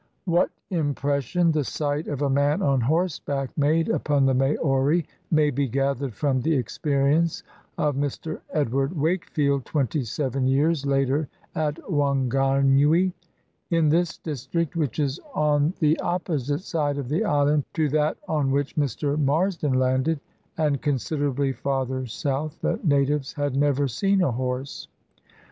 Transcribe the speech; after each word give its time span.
What 0.25 0.49
impression 0.71 1.51
the 1.51 1.63
sight 1.63 2.07
of 2.07 2.23
a 2.23 2.29
man 2.31 2.63
on 2.63 2.81
horseback 2.81 3.55
made 3.55 3.87
upon 3.87 4.25
the 4.25 4.33
Maori 4.33 5.05
may 5.29 5.51
be 5.51 5.67
gathered 5.67 6.15
from 6.15 6.41
the 6.41 6.57
ex 6.57 6.79
perience 6.79 7.43
of 7.77 7.95
Mr, 7.95 8.41
Edward 8.51 8.93
W^akefield 8.93 9.63
twenty 9.63 10.03
seven 10.03 10.47
years 10.47 10.87
later 10.87 11.29
at 11.53 11.75
Whanganui, 11.83 13.13
In 13.69 13.89
this 13.89 14.17
district, 14.17 14.75
which 14.75 14.97
is 14.97 15.19
on 15.35 15.71
the 15.79 15.99
opposite 15.99 16.61
side 16.61 16.97
of 16.97 17.07
the 17.07 17.23
island 17.23 17.63
to 17.75 17.87
that 17.89 18.17
on 18.27 18.49
which 18.49 18.75
Mr. 18.77 19.15
INIars 19.15 19.59
den 19.59 19.73
landed, 19.73 20.19
and 20.57 20.81
considerably 20.81 21.53
farther 21.53 22.07
south, 22.07 22.59
the 22.61 22.79
natives 22.83 23.33
had 23.33 23.55
never 23.55 23.87
seen 23.87 24.23
a 24.23 24.31
horse. 24.31 24.87